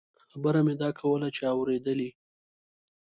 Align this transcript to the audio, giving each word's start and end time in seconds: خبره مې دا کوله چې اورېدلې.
خبره 0.31 0.59
مې 0.65 0.73
دا 0.81 0.89
کوله 0.99 1.27
چې 1.35 1.43
اورېدلې. 1.55 2.09